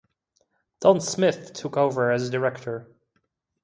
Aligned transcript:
Don 0.79 0.99
Smith 0.99 1.53
took 1.53 1.77
over 1.77 2.11
as 2.11 2.31
director. 2.31 2.89